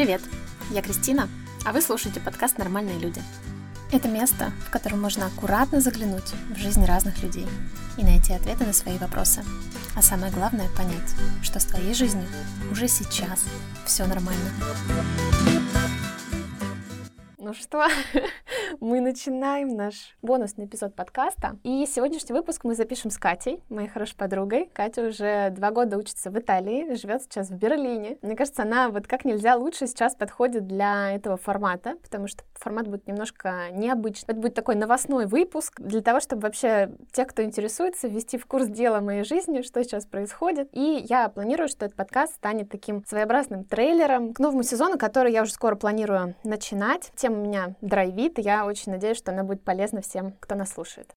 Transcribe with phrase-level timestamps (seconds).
[0.00, 0.22] Привет,
[0.70, 1.28] я Кристина,
[1.62, 3.22] а вы слушаете подкаст «Нормальные люди».
[3.92, 7.46] Это место, в котором можно аккуратно заглянуть в жизнь разных людей
[7.98, 9.44] и найти ответы на свои вопросы.
[9.94, 12.26] А самое главное— понять, что с твоей жизнью
[12.70, 13.44] уже сейчас
[13.84, 14.40] все нормально.
[17.50, 17.84] Ну что,
[18.80, 21.58] мы начинаем наш бонусный эпизод подкаста.
[21.64, 24.70] И сегодняшний выпуск мы запишем с Катей, моей хорошей подругой.
[24.72, 28.18] Катя уже два года учится в Италии, живет сейчас в Берлине.
[28.22, 32.86] Мне кажется, она вот как нельзя лучше сейчас подходит для этого формата, потому что формат
[32.86, 34.26] будет немножко необычный.
[34.28, 38.68] Это будет такой новостной выпуск для того, чтобы вообще те, кто интересуется, ввести в курс
[38.68, 40.68] дела моей жизни, что сейчас происходит.
[40.70, 45.42] И я планирую, что этот подкаст станет таким своеобразным трейлером к новому сезону, который я
[45.42, 47.10] уже скоро планирую начинать.
[47.16, 51.14] Тема меня драйвит, я очень надеюсь, что она будет полезна всем, кто нас слушает.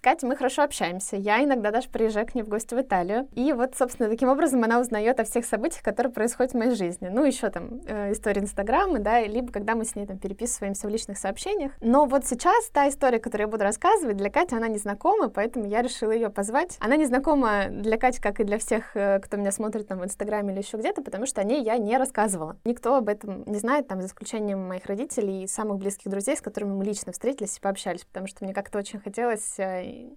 [0.00, 1.16] С Катей мы хорошо общаемся.
[1.16, 3.28] Я иногда даже приезжаю к ней в гости в Италию.
[3.34, 7.08] И вот, собственно, таким образом она узнает о всех событиях, которые происходят в моей жизни.
[7.12, 10.90] Ну, еще там э, история Инстаграма, да, либо когда мы с ней там переписываемся в
[10.90, 11.72] личных сообщениях.
[11.82, 15.66] Но вот сейчас та история, которую я буду рассказывать, для Кати она не знакома, поэтому
[15.66, 16.78] я решила ее позвать.
[16.80, 20.04] Она не знакома для Кати, как и для всех, э, кто меня смотрит там в
[20.06, 22.56] Инстаграме или еще где-то, потому что о ней я не рассказывала.
[22.64, 26.40] Никто об этом не знает, там, за исключением моих родителей и самых близких друзей, с
[26.40, 29.56] которыми мы лично встретились и пообщались, потому что мне как-то очень хотелось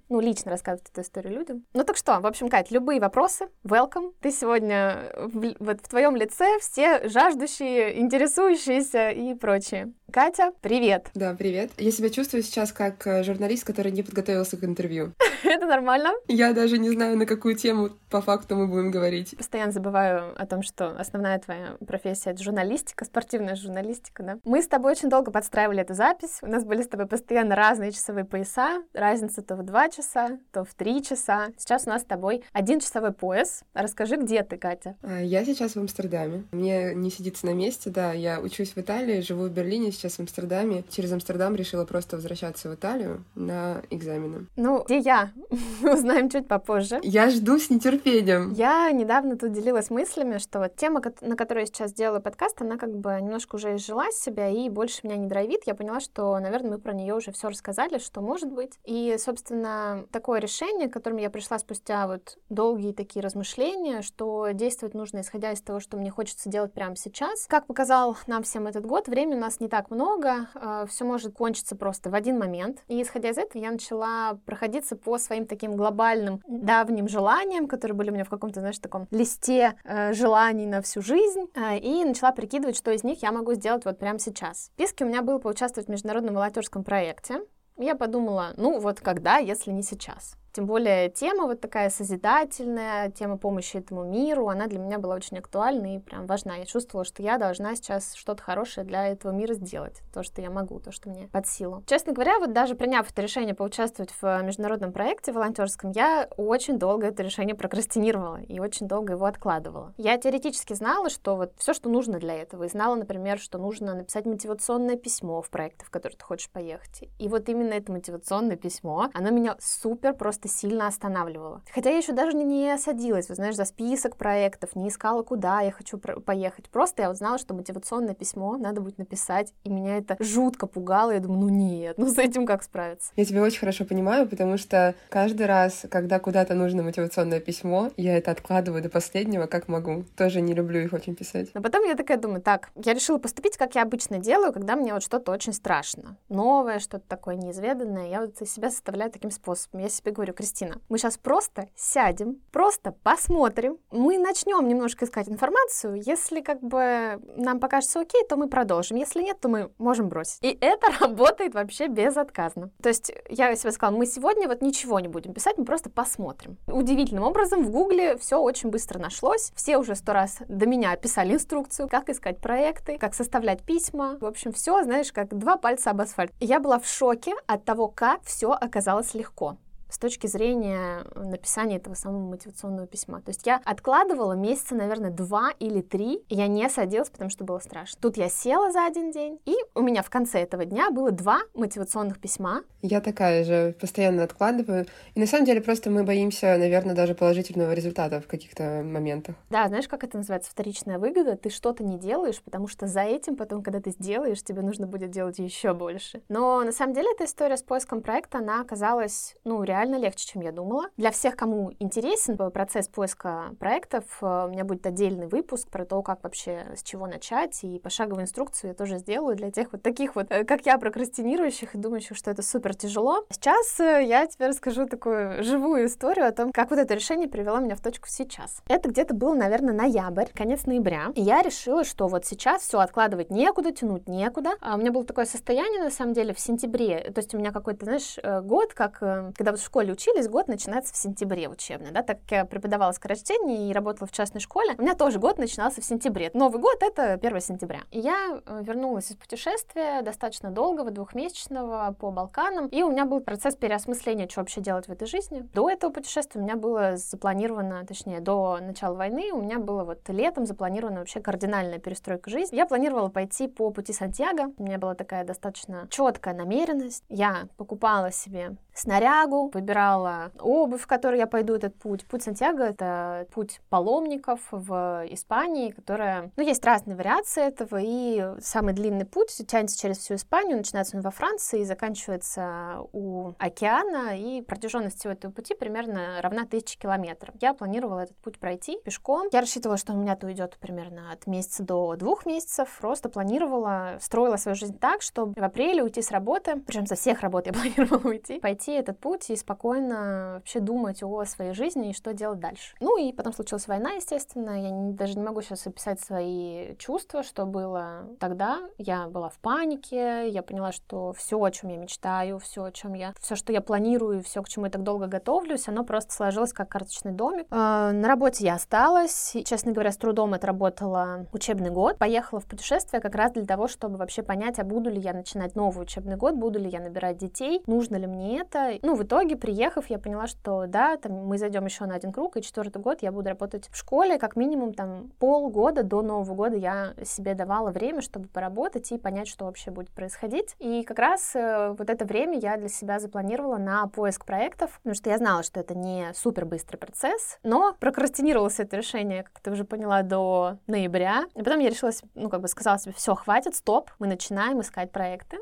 [0.10, 1.66] ну, лично рассказывать эту историю людям.
[1.74, 4.14] Ну так что, в общем, Кать, любые вопросы, welcome.
[4.22, 9.94] Ты сегодня в, вот в твоем лице все жаждущие, интересующиеся и прочие.
[10.14, 11.10] Катя, привет!
[11.16, 11.72] Да, привет.
[11.80, 15.12] Я себя чувствую сейчас как э, журналист, который не подготовился к интервью.
[15.44, 16.12] Это нормально?
[16.28, 19.36] Я даже не знаю, на какую тему по факту мы будем говорить.
[19.36, 24.38] Постоянно забываю о том, что основная твоя профессия— это журналистика, спортивная журналистика, да?
[24.46, 26.38] Мы с тобой очень долго подстраивали эту запись.
[26.44, 28.84] У нас были с тобой постоянно разные часовые пояса.
[28.94, 31.48] Разница то в два часа, то в три часа.
[31.58, 33.64] Сейчас у нас с тобой один часовой пояс.
[33.74, 34.96] Расскажи, где ты, Катя?
[35.02, 36.44] А, я сейчас в Амстердаме.
[36.52, 38.14] Мне не сидится на месте, да.
[38.14, 40.84] Я учусь в Италии, живу в Берлине, сейчас в Амстердаме.
[40.90, 44.48] Через Амстердам решила просто возвращаться в Италию на экзамены.
[44.56, 45.32] Ну, где я?
[45.84, 47.00] Узнаем чуть попозже.
[47.04, 48.54] Я жду с нетерпением.
[48.54, 52.78] Я недавно тут делилась мыслями, что вот тема, на которой я сейчас делаю подкаст, она
[52.78, 55.62] как бы немножко уже изжила себя и больше меня не драйвит.
[55.66, 58.74] Я поняла, что, наверное, мы про нее уже все рассказали, что может быть.
[58.84, 64.94] И, собственно, такое решение, к которому я пришла спустя вот долгие такие размышления, что действовать
[64.94, 67.46] нужно исходя из того, что мне хочется делать прямо сейчас.
[67.48, 71.34] Как показал нам всем этот год, времени у нас не так много, э, все может
[71.34, 72.84] кончиться просто в один момент.
[72.88, 78.10] И исходя из этого я начала проходиться по своим таким глобальным давним желаниям, которые были
[78.10, 82.32] у меня в каком-то, знаешь, таком листе э, желаний на всю жизнь, э, и начала
[82.32, 84.58] прикидывать, что из них я могу сделать вот прямо сейчас.
[84.58, 87.42] В списке у меня было поучаствовать в международном волонтерском проекте.
[87.78, 90.36] Я подумала, ну вот когда, если не сейчас.
[90.54, 95.40] Тем более тема вот такая созидательная, тема помощи этому миру, она для меня была очень
[95.40, 96.58] актуальна и прям важна.
[96.58, 100.04] Я чувствовала, что я должна сейчас что-то хорошее для этого мира сделать.
[100.14, 101.84] То, что я могу, то, что мне под силу.
[101.88, 107.08] Честно говоря, вот даже приняв это решение поучаствовать в международном проекте волонтерском, я очень долго
[107.08, 109.96] это решение прокрастинировала и очень долго его откладывала.
[109.98, 113.96] Я теоретически знала, что вот все, что нужно для этого, и знала, например, что нужно
[113.96, 117.10] написать мотивационное письмо в проекты, в которые ты хочешь поехать.
[117.18, 121.62] И вот именно это мотивационное письмо, оно меня супер просто просто сильно останавливало.
[121.74, 125.72] Хотя я еще даже не садилась, вы знаешь, за список проектов, не искала, куда я
[125.72, 126.70] хочу поехать.
[126.70, 131.12] Просто я узнала, что мотивационное письмо надо будет написать, и меня это жутко пугало.
[131.12, 133.12] Я думаю, ну нет, ну с этим как справиться?
[133.16, 138.18] Я тебя очень хорошо понимаю, потому что каждый раз, когда куда-то нужно мотивационное письмо, я
[138.18, 140.04] это откладываю до последнего, как могу.
[140.18, 141.50] Тоже не люблю их очень писать.
[141.54, 144.94] Но потом я такая думаю, так, я решила поступить, как я обычно делаю, когда мне
[144.94, 146.18] вот что-то очень страшно.
[146.30, 148.10] Новое, что-то такое неизведанное.
[148.10, 149.82] Я вот себя составляю таким способом.
[149.82, 155.30] Я себе говорю, говорю, Кристина, мы сейчас просто сядем, просто посмотрим, мы начнем немножко искать
[155.30, 160.10] информацию, если как бы нам покажется окей, то мы продолжим, если нет, то мы можем
[160.10, 160.40] бросить.
[160.42, 162.72] И это работает вообще безотказно.
[162.82, 166.58] То есть я себе сказала, мы сегодня вот ничего не будем писать, мы просто посмотрим.
[166.68, 171.34] Удивительным образом в Гугле все очень быстро нашлось, все уже сто раз до меня писали
[171.34, 176.02] инструкцию, как искать проекты, как составлять письма, в общем, все, знаешь, как два пальца об
[176.02, 176.32] асфальт.
[176.40, 179.58] Я была в шоке от того, как все оказалось легко
[179.94, 183.22] с точки зрения написания этого самого мотивационного письма.
[183.22, 187.44] То есть я откладывала месяца, наверное, два или три, и я не садилась, потому что
[187.44, 188.00] было страшно.
[188.02, 191.42] Тут я села за один день, и у меня в конце этого дня было два
[191.54, 192.64] мотивационных письма.
[192.82, 194.88] Я такая же, постоянно откладываю.
[195.14, 199.36] И на самом деле просто мы боимся, наверное, даже положительного результата в каких-то моментах.
[199.52, 200.50] Да, знаешь, как это называется?
[200.50, 201.38] Вторичная выгода.
[201.38, 205.12] Ты что-то не делаешь, потому что за этим потом, когда ты сделаешь, тебе нужно будет
[205.12, 206.24] делать еще больше.
[206.30, 210.26] Но на самом деле эта история с поиском проекта, она оказалась, ну, реально реально легче,
[210.26, 210.86] чем я думала.
[210.98, 216.02] Для всех, кому интересен процесс поиска проектов, э, у меня будет отдельный выпуск про то,
[216.02, 220.16] как вообще, с чего начать, и пошаговую инструкцию я тоже сделаю для тех вот таких
[220.16, 223.26] вот, э, как я, прокрастинирующих и думающих, что это супер тяжело.
[223.30, 227.60] Сейчас э, я тебе расскажу такую живую историю о том, как вот это решение привело
[227.60, 228.62] меня в точку сейчас.
[228.68, 233.30] Это где-то был, наверное, ноябрь, конец ноября, и я решила, что вот сейчас все откладывать
[233.32, 234.52] некуда, тянуть некуда.
[234.62, 237.52] А у меня было такое состояние, на самом деле, в сентябре, то есть у меня
[237.52, 242.04] какой-то, знаешь, год, как когда вот в школе учились, год начинается в сентябре учебный, да,
[242.04, 245.82] так как я преподавала скорочтение и работала в частной школе, у меня тоже год начинался
[245.82, 246.30] в сентябре.
[246.34, 247.82] Новый год— это 1 сентября.
[247.92, 253.56] Я э, вернулась из путешествия достаточно долгого, двухмесячного, по Балканам, и у меня был процесс
[253.56, 255.48] переосмысления, что вообще делать в этой жизни.
[255.54, 260.08] До этого путешествия у меня было запланировано, точнее, до начала войны у меня было вот
[260.10, 262.58] летом запланирована вообще кардинальная перестройка жизни.
[262.58, 264.52] Я планировала пойти по пути Сантьяго.
[264.58, 267.04] У меня была такая достаточно четкая намеренность.
[267.10, 272.06] Я покупала себе снарягу, выбирала обувь, в которой я пойду этот путь.
[272.06, 276.32] Путь Сантьяго— это путь паломников в Испании, которая...
[276.36, 281.04] Ну, есть разные вариации этого, и самый длинный путь тянется через всю Испанию, начинается он
[281.04, 287.36] во Франции и заканчивается у океана, и протяженность всего этого пути примерно равна тысяче километров.
[287.42, 289.28] Я планировала этот путь пройти пешком.
[289.32, 292.78] Я рассчитывала, что у меня это уйдет примерно от месяца до двух месяцев.
[292.80, 297.22] Просто планировала, строила свою жизнь так, чтобы в апреле уйти с работы, причем со всех
[297.22, 301.90] работ я планировала уйти, пойти пройти этот путь и спокойно вообще думать о своей жизни
[301.90, 302.76] и что делать дальше.
[302.80, 304.62] Ну и потом случилась война, естественно.
[304.62, 308.60] Я не, даже не могу сейчас описать свои чувства, что было тогда.
[308.78, 312.94] Я была в панике, я поняла, что все, о чем я мечтаю, все, о чем
[312.94, 316.54] я, все, что я планирую, все, к чему я так долго готовлюсь, оно просто сложилось
[316.54, 317.48] как карточный домик.
[317.52, 321.98] Э, на работе я осталась, и, честно говоря, с трудом отработала учебный год.
[321.98, 325.56] Поехала в путешествие как раз для того, чтобы вообще понять, а буду ли я начинать
[325.56, 328.80] новый учебный год, буду ли я набирать детей, нужно ли мне это, это.
[328.86, 332.38] Ну, в итоге, приехав, я поняла, что да, там мы зайдем еще на один круг,
[332.38, 336.56] и четвертый год я буду работать в школе, как минимум там полгода до Нового года
[336.56, 340.56] я себе давала время, чтобы поработать и понять, что вообще будет происходить.
[340.60, 344.96] И как раз э, вот это время я для себя запланировала на поиск проектов, потому
[344.96, 349.52] что я знала, что это не супер быстрый процесс, но прокрастинировалось это решение, как ты
[349.52, 351.26] уже поняла, до ноября.
[351.36, 354.92] И потом я решила, ну, как бы сказала себе, все, хватит, стоп, мы начинаем искать
[354.92, 355.38] проекты.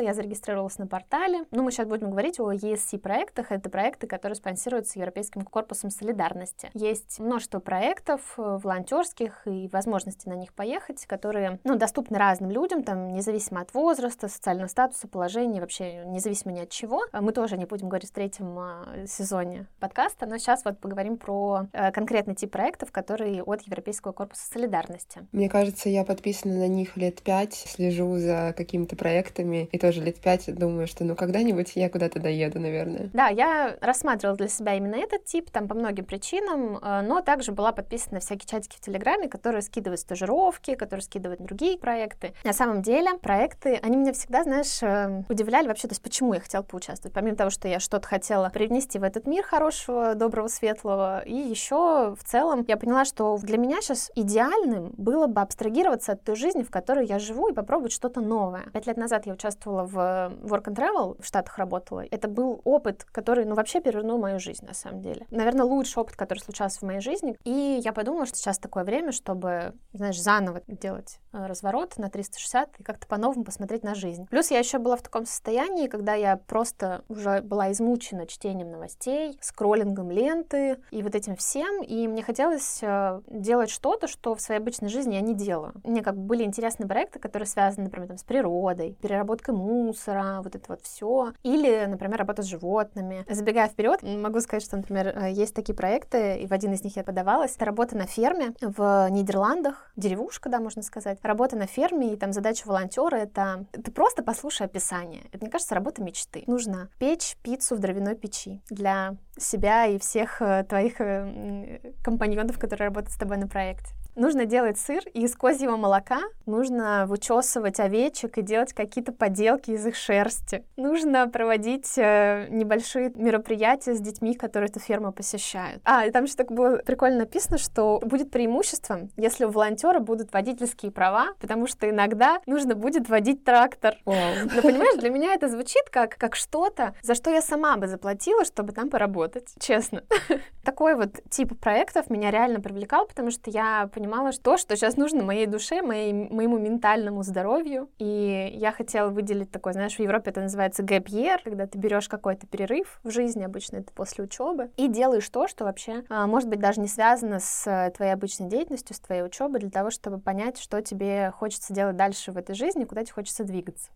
[0.00, 1.44] Я зарегистрировалась на портале.
[1.50, 3.52] Ну, мы сейчас будем говорить о ESC-проектах.
[3.52, 6.70] Это проекты, которые спонсируются Европейским корпусом солидарности.
[6.74, 12.82] Есть множество проектов э, волонтерских и возможности на них поехать, которые, ну, доступны разным людям,
[12.82, 17.02] там, независимо от возраста, социального статуса, положения, вообще независимо ни от чего.
[17.12, 21.16] А мы тоже не будем говорить в третьем а, сезоне подкаста, но сейчас вот поговорим
[21.16, 25.26] про э, конкретный тип проектов, которые от Европейского корпуса солидарности.
[25.32, 30.02] Мне кажется, я подписана на них лет пять, слежу за какими-то проектами, и то тоже
[30.02, 33.08] лет пять думаю, что ну когда-нибудь я куда-то доеду, наверное.
[33.14, 37.52] Да, я рассматривала для себя именно этот тип, там по многим причинам, э, но также
[37.52, 42.34] была подписана на всякие чатики в Телеграме, которые скидывают стажировки, которые скидывают другие проекты.
[42.44, 46.40] На самом деле проекты, они меня всегда, знаешь, э, удивляли вообще, то есть почему я
[46.40, 47.14] хотела поучаствовать.
[47.14, 52.14] Помимо того, что я что-то хотела привнести в этот мир хорошего, доброго, светлого, и еще
[52.14, 56.62] в целом я поняла, что для меня сейчас идеальным было бы абстрагироваться от той жизни,
[56.62, 58.64] в которой я живу, и попробовать что-то новое.
[58.74, 62.60] Пять лет назад я участвовала работала в Work and Travel, в Штатах работала, это был
[62.64, 65.26] опыт, который, ну, вообще перевернул мою жизнь, на самом деле.
[65.30, 67.36] Наверное, лучший опыт, который случался в моей жизни.
[67.44, 72.80] И я подумала, что сейчас такое время, чтобы, знаешь, заново делать э, разворот на 360
[72.80, 74.26] и как-то по-новому посмотреть на жизнь.
[74.28, 79.38] Плюс я еще была в таком состоянии, когда я просто уже была измучена чтением новостей,
[79.40, 84.60] скроллингом ленты и вот этим всем, и мне хотелось э, делать что-то, что в своей
[84.60, 85.74] обычной жизни я не делаю.
[85.84, 90.54] Мне как бы были интересные проекты, которые связаны, например, там, с природой, переработкой мусора, вот
[90.54, 91.32] это вот все.
[91.42, 93.24] Или, например, работа с животными.
[93.28, 96.96] Забегая вперед, могу сказать, что, например, э, есть такие проекты, и в один из них
[96.96, 97.56] я подавалась.
[97.56, 101.17] Это работа на ферме в Нидерландах, деревушка, да, можно сказать.
[101.22, 103.66] Работа на ферме, и там задача волонтера— это...
[103.72, 105.22] Ты просто послушай описание.
[105.32, 106.44] Это, мне кажется, работа мечты.
[106.46, 112.88] Нужно печь пиццу в дровяной печи для себя и всех э, твоих э, компаньонов, которые
[112.88, 113.94] работают с тобой на проекте.
[114.18, 119.86] Нужно делать сыр, и из козьего молока нужно вычесывать овечек и делать какие-то поделки из
[119.86, 120.64] их шерсти.
[120.76, 125.80] Нужно проводить э, небольшие мероприятия с детьми, которые эту ферму посещают.
[125.84, 130.32] А, и там еще так было прикольно написано, что будет преимуществом, если у волонтера будут
[130.32, 133.94] водительские права, потому что иногда нужно будет водить трактор.
[134.04, 134.50] Wow.
[134.52, 138.44] Но понимаешь, для меня это звучит как, как что-то, за что я сама бы заплатила,
[138.44, 140.02] чтобы там поработать, честно.
[140.64, 144.96] Такой вот тип проектов меня реально привлекал, потому что я понимаю, понимала, что, что сейчас
[144.96, 147.90] нужно моей душе, моей, моему ментальному здоровью.
[147.98, 152.46] И я хотела выделить такой, знаешь, в Европе это называется year, когда ты берешь какой-то
[152.46, 156.58] перерыв в жизни, обычно это после учебы, и делаешь то, что вообще, а, может быть,
[156.58, 160.80] даже не связано с твоей обычной деятельностью, с твоей учебой, для того, чтобы понять, что
[160.80, 163.90] тебе хочется делать дальше в этой жизни, куда тебе хочется двигаться.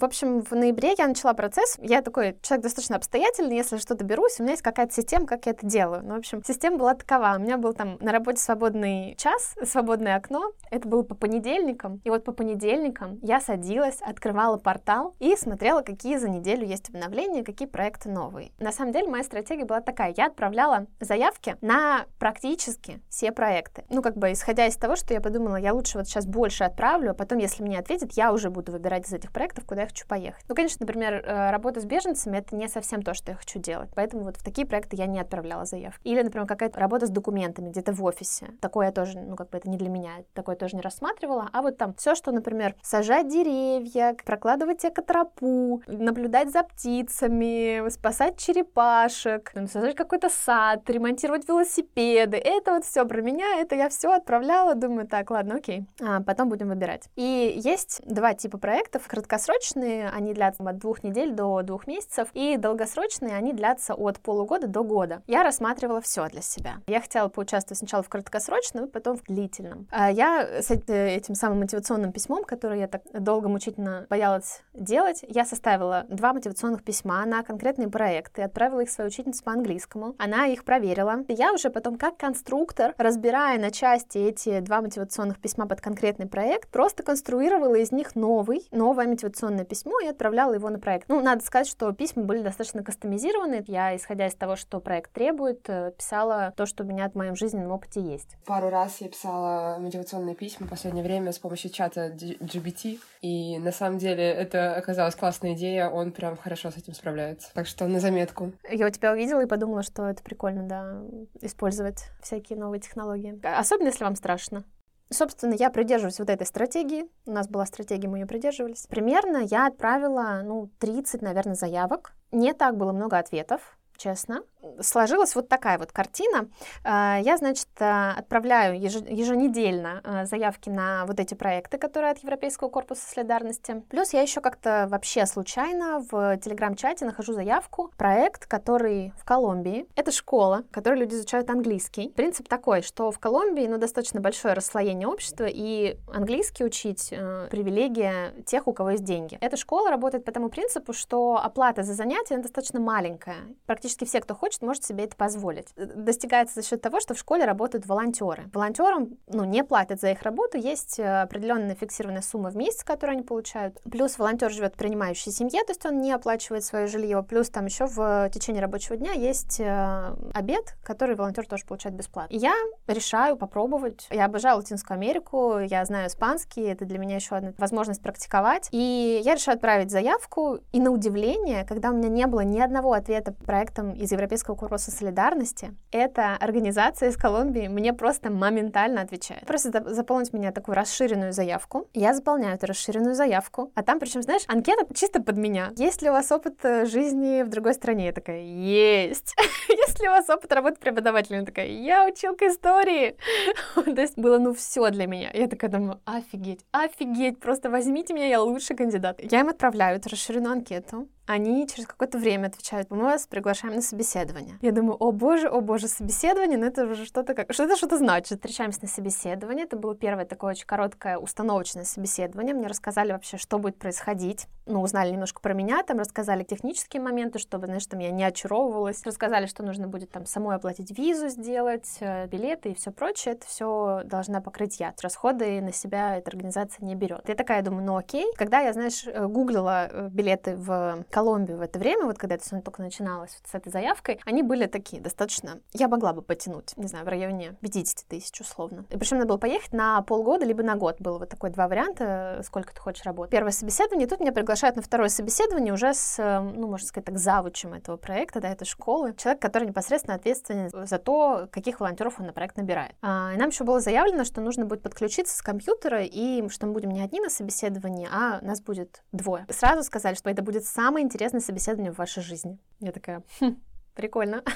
[0.00, 1.76] В общем, в ноябре я начала процесс.
[1.82, 3.56] Я такой человек достаточно обстоятельный.
[3.56, 6.02] Если что-то берусь, у меня есть какая-то система, как я это делаю.
[6.04, 7.34] Ну, в общем, система была такова.
[7.36, 10.52] У меня был там на работе свободный час, свободное окно.
[10.70, 12.00] Это было по понедельникам.
[12.04, 17.42] И вот по понедельникам я садилась, открывала портал и смотрела, какие за неделю есть обновления,
[17.42, 18.52] какие проекты новые.
[18.60, 20.14] На самом деле, моя стратегия была такая.
[20.16, 23.82] Я отправляла заявки на практически все проекты.
[23.90, 27.10] Ну, как бы, исходя из того, что я подумала, я лучше вот сейчас больше отправлю,
[27.10, 30.44] а потом, если мне ответят, я уже буду выбирать из этих проектов, куда хочу поехать.
[30.48, 33.90] Ну, конечно, например, э, работа с беженцами— это не совсем то, что я хочу делать,
[33.94, 36.00] поэтому вот в такие проекты я не отправляла заявки.
[36.04, 38.48] Или, например, какая-то работа с документами где-то в офисе.
[38.60, 41.48] Такое я тоже, ну, как бы это не для меня, такое тоже не рассматривала.
[41.52, 49.52] А вот там все, что, например, сажать деревья, прокладывать экотропу, наблюдать за птицами, спасать черепашек,
[49.70, 52.36] сажать какой-то сад, ремонтировать велосипеды.
[52.36, 56.48] Это вот все про меня, это я все отправляла, думаю, так, ладно, окей, а потом
[56.48, 57.08] будем выбирать.
[57.16, 62.28] И есть два типа проектов, краткосрочные краткосрочные, они длятся от двух недель до двух месяцев,
[62.34, 65.22] и долгосрочные, они длятся от полугода до года.
[65.26, 66.76] Я рассматривала все для себя.
[66.86, 69.86] Я хотела поучаствовать сначала в краткосрочном, и потом в длительном.
[69.90, 75.44] А я с этим самым мотивационным письмом, которое я так долго мучительно боялась делать, я
[75.44, 80.14] составила два мотивационных письма на конкретные проекты, отправила их своей учительнице по английскому.
[80.18, 81.24] Она их проверила.
[81.28, 86.68] Я уже потом как конструктор, разбирая на части эти два мотивационных письма под конкретный проект,
[86.68, 91.08] просто конструировала из них новый, новое мотивационное письмо и отправляла его на проект.
[91.08, 93.64] Ну, надо сказать, что письма были достаточно кастомизированы.
[93.66, 97.36] Я, исходя из того, что проект требует, э, писала то, что у меня в моем
[97.36, 98.36] жизненном опыте есть.
[98.46, 103.72] Пару раз я писала мотивационные письма в последнее время с помощью чата GBT, и на
[103.72, 107.50] самом деле это оказалась классная идея, он прям хорошо с этим справляется.
[107.54, 108.52] Так что на заметку.
[108.70, 111.02] Я у тебя увидела и подумала, что это прикольно, да,
[111.40, 113.38] использовать всякие новые технологии.
[113.42, 114.64] Особенно, если вам страшно.
[115.10, 117.06] Собственно, я придерживаюсь вот этой стратегии.
[117.24, 118.86] У нас была стратегия, мы ее придерживались.
[118.88, 122.12] Примерно я отправила, ну, 30, наверное, заявок.
[122.30, 124.42] Не так было много ответов, честно
[124.80, 126.48] сложилась вот такая вот картина.
[126.84, 132.68] А, я, значит, а, отправляю еженедельно а, заявки на вот эти проекты, которые от Европейского
[132.68, 133.82] корпуса солидарности.
[133.88, 139.86] Плюс я еще как-то вообще случайно в телеграм-чате нахожу заявку, проект, который в Колумбии.
[139.96, 142.10] Это школа, в которой люди изучают английский.
[142.10, 148.32] Принцип такой, что в Колумбии, ну, достаточно большое расслоение общества, и английский учить э, привилегия
[148.46, 149.38] тех, у кого есть деньги.
[149.40, 153.36] Эта школа работает по тому принципу, что оплата за занятия достаточно маленькая.
[153.66, 155.68] Практически все, кто хочет, может себе это позволить.
[155.76, 158.50] Э, достигается за счет того, что в школе работают волонтеры.
[158.52, 163.16] Волонтерам ну, не платят за их работу, есть э, определенная фиксированная сумма в месяц, которую
[163.16, 163.80] они получают.
[163.82, 167.22] Плюс волонтер живет в принимающей семье, то есть он не оплачивает свое жилье.
[167.22, 172.34] Плюс там еще в течение рабочего дня есть э, обед, который волонтер тоже получает бесплатно.
[172.34, 172.54] Я
[172.86, 174.06] решаю попробовать.
[174.10, 178.68] Я обожаю Латинскую Америку, я знаю испанский, это для меня еще одна возможность практиковать.
[178.72, 182.92] И я решаю отправить заявку, и на удивление, когда у меня не было ни одного
[182.92, 183.32] ответа
[183.78, 189.46] проектом из Европейского корпуса солидарности, эта организация из Колумбии мне просто моментально отвечает.
[189.46, 191.88] Просит заполнить меня такую расширенную заявку.
[191.94, 195.72] Я заполняю эту расширенную заявку, а там, причем, знаешь, анкета чисто под меня.
[195.76, 198.06] Есть ли у вас опыт э, жизни в другой стране?
[198.06, 199.34] Я такая, есть.
[199.68, 201.40] Есть ли у вас опыт работы преподавателем?
[201.40, 203.16] Я такая, я училка истории.
[203.74, 205.30] То есть было, ну, все для меня.
[205.32, 209.20] Я такая думаю, офигеть, офигеть, просто возьмите меня, я лучший кандидат.
[209.30, 213.82] Я им отправляю эту расширенную анкету они через какое-то время отвечают, мы вас приглашаем на
[213.82, 214.58] собеседование.
[214.62, 217.52] Я думаю, о боже, о боже, собеседование, ну это уже что-то как...
[217.52, 218.38] Что это что-то значит?
[218.38, 223.58] Встречаемся на собеседование, это было первое такое очень короткое установочное собеседование, мне рассказали вообще, что
[223.58, 224.46] будет происходить.
[224.64, 229.02] Ну, узнали немножко про меня, там рассказали технические моменты, чтобы, знаешь, там я не очаровывалась.
[229.04, 233.34] Рассказали, что нужно будет там самой оплатить визу сделать, э, билеты и все прочее.
[233.34, 234.94] Это все должна покрыть я.
[235.02, 237.26] Расходы на себя эта организация не берет.
[237.28, 238.26] Я такая думаю, ну окей.
[238.36, 242.44] Когда я, знаешь, э, гуглила э, билеты в Колумбию в это время, вот когда это
[242.44, 245.58] все только начиналось вот с этой заявкой, они были такие достаточно...
[245.72, 248.84] Я могла бы потянуть, не знаю, в районе 50 тысяч условно.
[248.88, 251.00] И причем надо было поехать на полгода либо на год.
[251.00, 253.32] Было вот такой два варианта, сколько ты хочешь работать.
[253.32, 256.22] Первое собеседование, тут меня приглашают на второе собеседование уже с,
[256.54, 259.12] ну, можно сказать так, завучем этого проекта, да, этой школы.
[259.16, 262.94] Человек, который непосредственно ответственен за то, каких волонтеров он на проект набирает.
[263.02, 266.74] А, и нам еще было заявлено, что нужно будет подключиться с компьютера, и что мы
[266.74, 269.48] будем не одни на собеседовании, а нас будет двое.
[269.50, 272.58] Сразу сказали, что это будет самый интересное собеседование в вашей жизни.
[272.80, 273.56] Я такая, хм,
[273.98, 274.42] прикольно.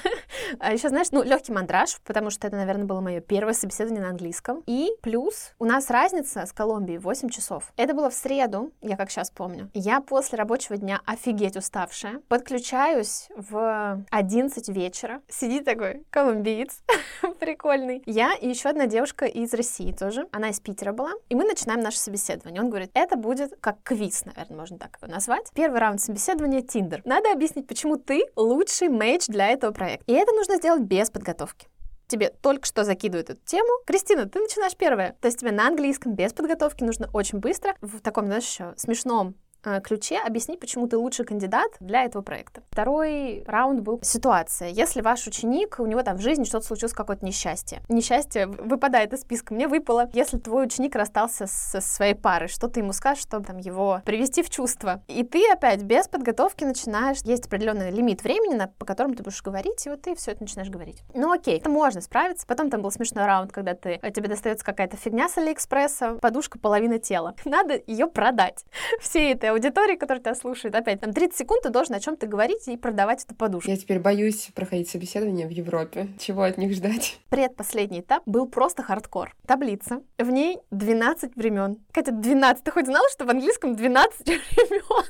[0.59, 4.09] А еще, знаешь, ну, легкий мандраж, потому что это, наверное, было мое первое собеседование на
[4.09, 4.61] английском.
[4.67, 7.71] И плюс у нас разница с Колумбией 8 часов.
[7.75, 9.69] Это было в среду, я как сейчас помню.
[9.73, 16.81] Я после рабочего дня офигеть уставшая, подключаюсь в 11 вечера, сидит такой колумбиец,
[17.39, 18.03] прикольный.
[18.05, 21.81] Я и еще одна девушка из России тоже, она из Питера была, и мы начинаем
[21.81, 22.61] наше собеседование.
[22.61, 25.51] Он говорит, это будет как квиз, наверное, можно так его назвать.
[25.53, 27.01] Первый раунд собеседования— Тиндер.
[27.05, 30.05] Надо объяснить, почему ты лучший мейдж для этого проекта.
[30.11, 31.67] И это нужно сделать без подготовки
[32.07, 33.69] тебе только что закидывают эту тему.
[33.87, 35.15] Кристина, ты начинаешь первая.
[35.19, 39.35] То есть тебе на английском без подготовки нужно очень быстро, в таком, знаешь, еще смешном
[39.83, 42.61] ключе объяснить, почему ты лучший кандидат для этого проекта.
[42.71, 44.69] Второй раунд был ситуация.
[44.69, 47.81] Если ваш ученик, у него там в жизни что-то случилось, какое-то несчастье.
[47.89, 49.53] Несчастье выпадает из списка.
[49.53, 53.57] Мне выпало, если твой ученик расстался со своей парой, что ты ему скажешь, чтобы там
[53.57, 55.01] его привести в чувство.
[55.07, 59.41] И ты опять без подготовки начинаешь, есть определенный лимит времени, на, по которому ты будешь
[59.41, 61.03] говорить, и вот ты все это начинаешь говорить.
[61.13, 62.45] Ну окей, это можно справиться.
[62.47, 66.99] Потом там был смешной раунд, когда ты, тебе достается какая-то фигня с Алиэкспресса, подушка половина
[66.99, 67.35] тела.
[67.45, 68.65] Надо ее продать.
[68.99, 70.75] Все это аудитории, которая тебя слушает.
[70.75, 73.69] Опять, там 30 секунд ты должен о чем-то говорить и продавать эту подушку.
[73.69, 76.09] Я теперь боюсь проходить собеседование в Европе.
[76.19, 77.19] Чего от них ждать?
[77.29, 79.33] Предпоследний этап был просто хардкор.
[79.47, 80.01] Таблица.
[80.17, 81.77] В ней 12 времен.
[81.91, 82.63] Катя, 12.
[82.63, 85.03] Ты хоть знала, что в английском 12 времен?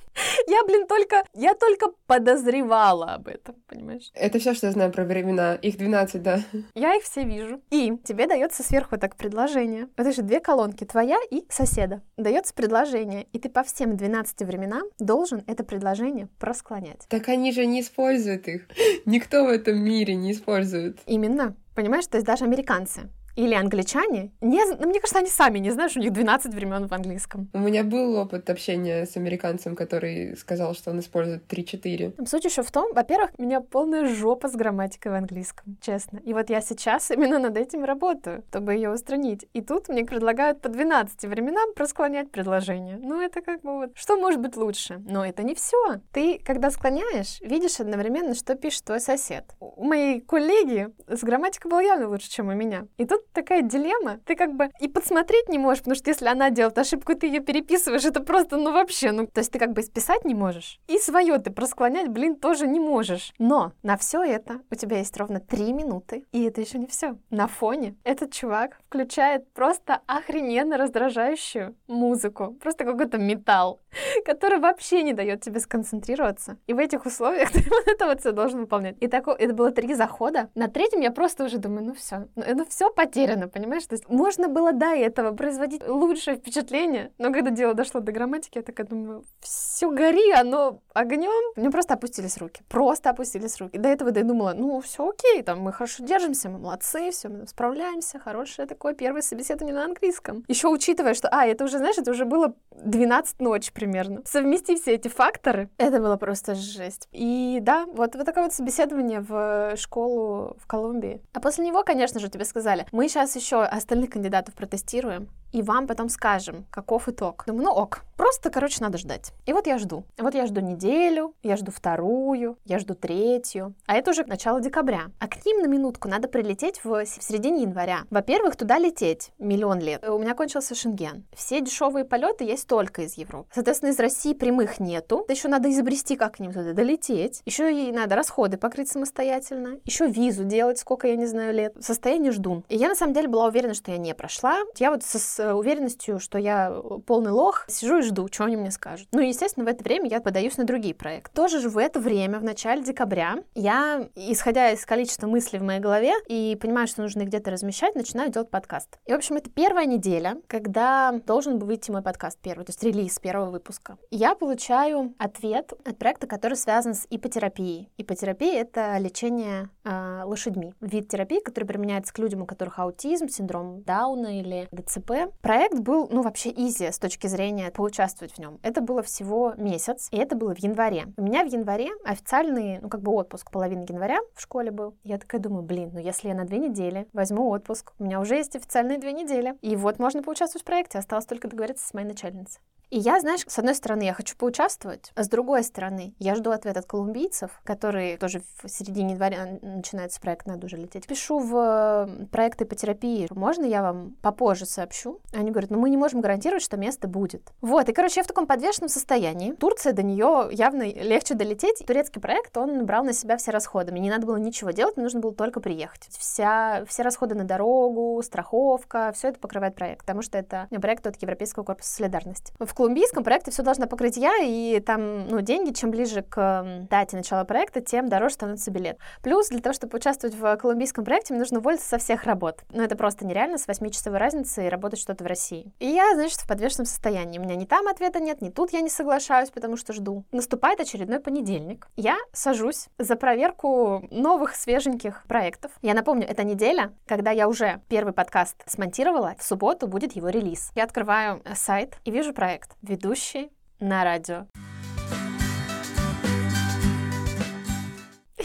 [0.48, 1.24] Я, блин, только...
[1.34, 4.12] Я только подозревала об этом, понимаешь?
[4.14, 5.56] Это все, что я знаю про времена.
[5.56, 6.40] Их 12, да.
[6.76, 7.62] Я их все вижу.
[7.70, 9.88] И тебе дается сверху так предложение.
[9.96, 12.02] Это же две колонки, твоя и соседа.
[12.18, 17.06] Дается предложение, и ты по всем 12 12 временам должен это предложение просклонять.
[17.10, 18.68] Так они же не используют их.
[19.06, 21.00] Никто в этом мире не использует.
[21.06, 21.56] Именно.
[21.76, 25.92] Понимаешь, то есть даже американцы или англичане, не, ну, мне кажется, они сами не знают,
[25.92, 27.50] что у них 12 времен в английском.
[27.54, 32.28] У меня был опыт общения с американцем, который сказал, что он использует 3-4.
[32.28, 36.20] Суть еще в том, во-первых, у меня полная жопа с грамматикой в английском, честно.
[36.20, 39.46] И вот я сейчас именно над этим работаю, чтобы ее устранить.
[39.54, 42.98] И тут мне предлагают по 12 временам просклонять предложение.
[43.02, 43.92] Ну, это как бы вот...
[43.96, 45.02] Что может быть лучше?
[45.06, 46.02] Но это не все.
[46.12, 49.46] Ты, когда склоняешь, видишь одновременно, что пишет твой сосед.
[49.60, 52.88] У моей коллеги с грамматикой было явно лучше, чем у меня.
[52.98, 54.20] И тут такая дилемма.
[54.26, 57.40] Ты как бы и подсмотреть не можешь, потому что если она делает ошибку, ты ее
[57.40, 60.80] переписываешь, это просто, ну вообще, ну, то есть ты как бы списать не можешь.
[60.88, 63.34] И свое ты просклонять, блин, тоже не можешь.
[63.40, 67.18] Но на все это у тебя есть ровно три минуты, и это еще не все.
[67.30, 73.82] На фоне этот чувак включает просто охрененно раздражающую музыку, просто какой-то металл,
[74.26, 76.58] который вообще не дает тебе сконцентрироваться.
[76.68, 78.96] И в этих условиях ты вот это вот все должен выполнять.
[79.00, 80.50] И так, это было три захода.
[80.56, 83.86] На третьем я просто уже думаю, ну все, ну все потеряно, понимаешь?
[83.86, 88.58] То есть можно было до этого производить лучшее впечатление, но когда дело дошло до грамматики,
[88.58, 91.54] я такая думаю, все гори, оно огнем.
[91.56, 93.78] Мне просто опустились руки, просто опустились руки.
[93.78, 97.48] До этого я думала, ну все окей, там мы хорошо держимся, мы молодцы, все, мы
[97.48, 100.44] справляемся, хорошее такое первое собеседование на английском.
[100.48, 104.22] Еще учитывая, что, а, это уже, знаешь, это уже было 12 ночи примерно.
[104.26, 107.08] Совместив все эти факторы, это было просто жесть.
[107.12, 111.22] И да, вот, вот такое вот собеседование в школу в Колумбии.
[111.34, 115.88] А после него, конечно же, тебе сказали, мы сейчас еще остальных кандидатов протестируем, и вам
[115.88, 117.44] потом скажем, каков итог.
[117.48, 119.32] Думаю, ну ок, просто, короче, надо ждать.
[119.46, 120.04] И вот я жду.
[120.18, 123.76] Вот я жду неделю, я жду вторую, я жду третью.
[123.86, 125.12] А это уже начало декабря.
[125.20, 128.02] А к ним на минутку надо прилететь в, в середине января.
[128.10, 130.08] Во-первых, туда лететь миллион лет.
[130.08, 131.26] У меня кончился шенген.
[131.36, 133.48] Все дешевые полеты есть только из Европы.
[133.54, 135.26] Соответственно, из России прямых нету.
[135.30, 137.42] Еще надо изобрести, как к ним туда долететь.
[137.46, 139.78] Еще и надо расходы покрыть самостоятельно.
[139.86, 141.76] Еще визу делать, сколько, я не знаю, лет.
[141.80, 142.64] Состояние жду.
[142.70, 144.58] И я, на самом деле, была уверена, что я не прошла.
[144.80, 148.56] Я вот со, Э, уверенностью, что я э, полный лох, сижу и жду, что они
[148.56, 149.10] мне скажут.
[149.12, 151.36] Ну естественно, в это время я подаюсь на другие проекты.
[151.36, 155.82] Тоже же в это время, в начале декабря, я, исходя из количества мыслей в моей
[155.82, 158.98] голове и понимаю, что нужно где-то размещать, начинаю делать подкаст.
[159.06, 162.84] И, в общем, это первая неделя, когда должен был выйти мой подкаст первый, то есть
[162.84, 163.98] релиз первого выпуска.
[164.12, 167.90] Я получаю ответ от проекта, который связан с ипотерапией.
[167.98, 170.74] Ипотерапия— это лечение э, лошадьми.
[170.80, 175.33] Вид терапии, который применяется к людям, у которых аутизм, синдром Дауна или ДЦП.
[175.42, 178.60] Проект был, ну, вообще изи с точки зрения поучаствовать в нем.
[178.64, 181.08] Это было всего месяц, и это было в январе.
[181.18, 184.96] У меня в январе официальный, ну, как бы отпуск половины января в школе был.
[185.04, 188.36] Я такая думаю, блин, ну, если я на две недели возьму отпуск, у меня уже
[188.36, 189.58] есть официальные две недели.
[189.62, 192.62] И вот можно поучаствовать в проекте, осталось только договориться с моей начальницей.
[192.94, 196.52] И я, знаешь, с одной стороны, я хочу поучаствовать, а с другой стороны, я жду
[196.52, 201.08] ответ от колумбийцев, которые тоже в середине января начинается проект, надо уже лететь.
[201.08, 205.20] Пишу в проекты по терапии, можно я вам попозже сообщу?
[205.32, 207.52] Они говорят, ну мы не можем гарантировать, что место будет.
[207.62, 209.54] Вот, и, короче, я в таком подвешенном состоянии.
[209.54, 211.84] Турция до нее явно легче долететь.
[211.86, 213.92] Турецкий проект, он брал на себя все расходы.
[213.92, 216.08] Мне не надо было ничего делать, мне нужно было только приехать.
[216.12, 221.20] Вся, все расходы на дорогу, страховка, все это покрывает проект, потому что это проект от
[221.22, 222.54] Европейского корпуса солидарности.
[222.60, 227.18] В колумбийском проекте все должна покрыть я, и там, ну, деньги, чем ближе к дате
[227.18, 228.98] начала проекта, тем дороже становится билет.
[229.24, 232.62] Плюс для того, чтобы участвовать в колумбийском проекте, мне нужно уволиться со всех работ.
[232.72, 235.72] Но это просто нереально с 8-часовой разницей работать что-то в России.
[235.80, 237.38] И я, значит, в подвешенном состоянии.
[237.38, 240.24] У меня ни там ответа нет, ни тут я не соглашаюсь, потому что жду.
[240.32, 241.88] Наступает очередной понедельник.
[241.96, 245.72] Я сажусь за проверку новых свеженьких проектов.
[245.82, 249.36] Я напомню, это неделя, когда я уже первый подкаст смонтировала.
[249.38, 250.72] В субботу будет его релиз.
[250.76, 252.72] Я открываю сайт и вижу проект.
[252.82, 254.48] Ведущий на радио.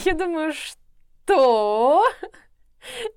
[0.04, 2.04] Я думаю, что?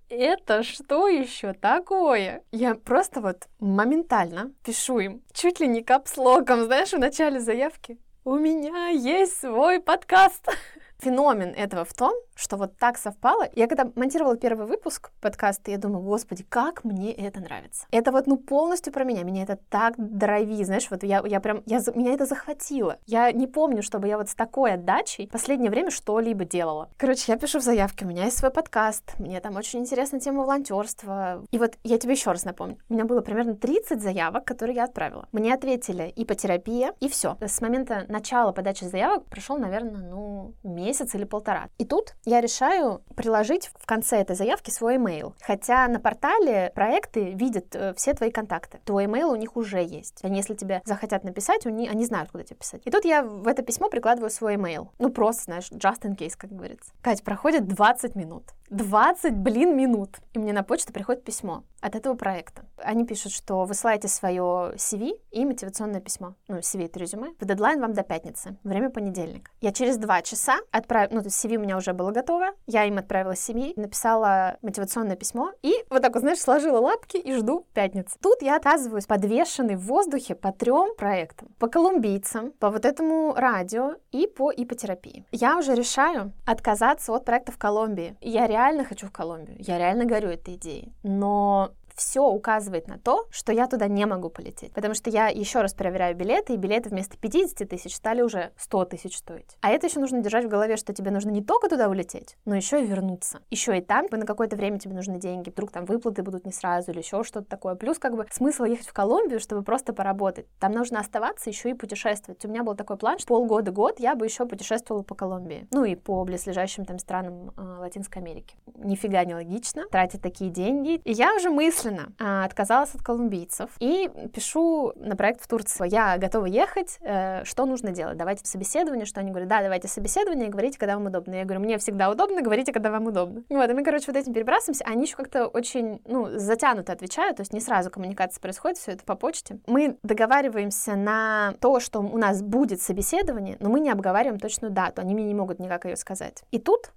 [0.09, 2.43] Это что еще такое?
[2.51, 7.97] Я просто вот моментально пишу им, чуть ли не капслоком, знаешь, в начале заявки.
[8.23, 10.47] У меня есть свой подкаст.
[10.99, 13.47] Феномен этого в том, что вот так совпало.
[13.55, 17.85] Я когда монтировала первый выпуск подкаста, я думаю, господи, как мне это нравится.
[17.91, 19.23] Это вот, ну, полностью про меня.
[19.23, 22.97] Меня это так драйви, знаешь, вот я, я прям, я, меня это захватило.
[23.05, 26.89] Я не помню, чтобы я вот с такой отдачей в последнее время что-либо делала.
[26.97, 30.41] Короче, я пишу в заявке, у меня есть свой подкаст, мне там очень интересна тема
[30.41, 31.43] волонтерства.
[31.51, 34.85] И вот я тебе еще раз напомню, у меня было примерно 30 заявок, которые я
[34.85, 35.27] отправила.
[35.31, 37.37] Мне ответили ипотерапия, и все.
[37.39, 41.69] С момента начала подачи заявок прошел, наверное, ну, месяц или полтора.
[41.77, 45.33] И тут я решаю приложить в конце этой заявки свой email.
[45.41, 48.79] Хотя на портале проекты видят э, все твои контакты.
[48.85, 50.23] Твой email у них уже есть.
[50.23, 52.81] Они, если тебе захотят написать, они, они знают, куда тебе писать.
[52.85, 54.87] И тут я в это письмо прикладываю свой email.
[54.97, 56.93] Ну, просто, знаешь, just in case, как говорится.
[57.01, 58.43] Кать, проходит 20 минут.
[58.71, 60.19] 20, блин, минут.
[60.31, 62.63] И мне на почту приходит письмо от этого проекта.
[62.77, 66.35] Они пишут, что высылаете свое CV и мотивационное письмо.
[66.47, 67.33] Ну, CV— это резюме.
[67.39, 68.57] В дедлайн вам до пятницы.
[68.63, 69.51] Время понедельник.
[69.59, 71.15] Я через два часа отправила...
[71.15, 72.47] Ну, то есть CV у меня уже было готово.
[72.67, 77.33] Я им отправила CV, написала мотивационное письмо и вот так вот, знаешь, сложила лапки и
[77.33, 78.17] жду пятницы.
[78.21, 81.49] Тут я оказываюсь подвешенной в воздухе по трем проектам.
[81.59, 85.25] По колумбийцам, по вот этому радио и по ипотерапии.
[85.31, 88.15] Я уже решаю отказаться от проекта в Колумбии.
[88.21, 93.27] Я реально хочу в Колумбию, я реально горю этой идеей, но все указывает на то,
[93.31, 94.73] что я туда не могу полететь.
[94.73, 98.85] Потому что я еще раз проверяю билеты, и билеты вместо 50 тысяч стали уже 100
[98.85, 99.57] тысяч стоить.
[99.61, 102.55] А это еще нужно держать в голове, что тебе нужно не только туда улететь, но
[102.55, 103.41] еще и вернуться.
[103.49, 106.91] Еще и там на какое-то время тебе нужны деньги, вдруг там выплаты будут не сразу
[106.91, 107.75] или еще что-то такое.
[107.75, 110.47] Плюс как бы смысл ехать в Колумбию, чтобы просто поработать.
[110.59, 112.43] Там нужно оставаться еще и путешествовать.
[112.45, 115.67] У меня был такой план, что полгода-год я бы еще путешествовала по Колумбии.
[115.71, 118.55] Ну и по близлежащим там странам э, Латинской Америки.
[118.75, 121.01] Нифига не логично тратить такие деньги.
[121.03, 125.87] И я уже мысленно мысленно а, отказалась от колумбийцев и пишу на проект в Турции.
[125.89, 128.17] Я готова ехать, э, что нужно делать?
[128.17, 131.33] Давайте собеседование, что они говорят, да, давайте собеседование, говорите, когда вам удобно.
[131.35, 133.43] Я говорю, мне всегда удобно, говорите, когда вам удобно.
[133.49, 137.41] Вот, и мы, короче, вот этим перебрасываемся, они еще как-то очень, ну, затянуто отвечают, то
[137.41, 139.59] есть не сразу коммуникация происходит, все это по почте.
[139.67, 145.01] Мы договариваемся на то, что у нас будет собеседование, но мы не обговариваем точную дату,
[145.01, 146.43] они мне не могут никак ее сказать.
[146.51, 146.91] И тут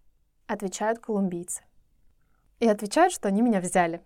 [0.46, 1.62] отвечают колумбийцы.
[2.60, 4.00] И отвечают, что они меня взяли.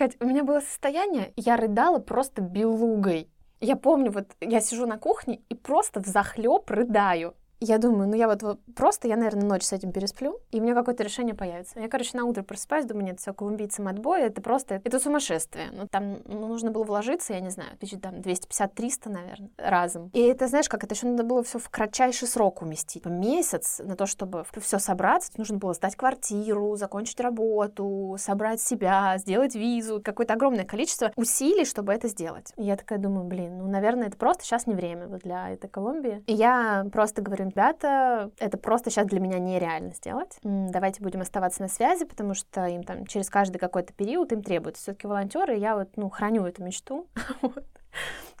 [0.00, 3.28] Кать, у меня было состояние, я рыдала просто белугой.
[3.60, 8.14] Я помню, вот я сижу на кухне и просто в захлеб рыдаю я думаю, ну
[8.14, 11.34] я вот, вот просто, я, наверное, ночь с этим пересплю, и у меня какое-то решение
[11.34, 11.78] появится.
[11.78, 15.66] Я, короче, на утро просыпаюсь, думаю, нет, все, колумбийцам отбой, это просто, это сумасшествие.
[15.72, 20.10] Ну, там ну, нужно было вложиться, я не знаю, тысяч там 250-300, наверное, разом.
[20.14, 23.04] И это, знаешь, как это еще надо было все в кратчайший срок уместить.
[23.04, 29.54] Месяц на то, чтобы все собраться, нужно было сдать квартиру, закончить работу, собрать себя, сделать
[29.54, 32.52] визу, какое-то огромное количество усилий, чтобы это сделать.
[32.56, 36.22] И я такая думаю, блин, ну, наверное, это просто сейчас не время для этой Колумбии.
[36.26, 40.38] И я просто говорю, ребята, это просто сейчас для меня нереально сделать.
[40.42, 44.82] Давайте будем оставаться на связи, потому что им там через каждый какой-то период им требуется
[44.82, 47.06] все-таки волонтеры, я вот, ну, храню эту мечту.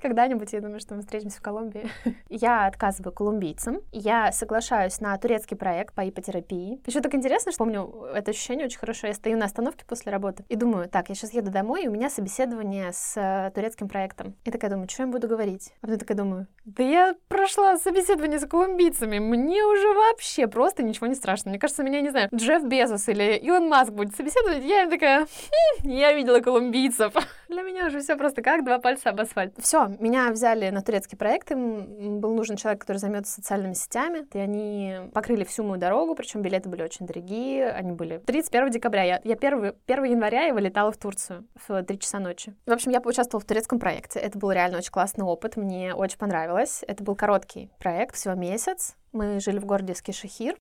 [0.00, 1.88] Когда-нибудь, я думаю, что мы встретимся в Колумбии.
[2.30, 3.80] я отказываю колумбийцам.
[3.92, 6.80] Я соглашаюсь на турецкий проект по ипотерапии.
[6.86, 9.08] Еще так интересно, что помню это ощущение очень хорошо.
[9.08, 11.92] Я стою на остановке после работы и думаю, так, я сейчас еду домой, и у
[11.92, 14.34] меня собеседование с э, турецким проектом.
[14.44, 15.72] И такая думаю, что я буду говорить?
[15.82, 21.08] А потом такая думаю, да я прошла собеседование с колумбийцами, мне уже вообще просто ничего
[21.08, 21.50] не страшно.
[21.50, 25.26] Мне кажется, меня, не знаю, Джефф Безос или Илон Маск будет собеседовать, я им такая,
[25.26, 27.12] хм, я видела колумбийцев.
[27.48, 29.54] Для меня уже все просто как два пальца об асфальт.
[29.58, 34.38] Все, меня взяли на турецкий проект, им был нужен человек, который займется социальными сетями, и
[34.38, 39.20] они покрыли всю мою дорогу, причем билеты были очень дорогие, они были 31 декабря, я,
[39.24, 42.54] я 1, 1 января я вылетала в Турцию в 3 часа ночи.
[42.66, 46.18] В общем, я поучаствовала в турецком проекте, это был реально очень классный опыт, мне очень
[46.18, 50.56] понравилось, это был короткий проект, всего месяц, мы жили в городе Скишехир.